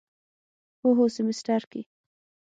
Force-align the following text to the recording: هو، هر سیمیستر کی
هو، 0.81 0.89
هر 0.97 1.09
سیمیستر 1.17 1.61
کی 1.71 1.81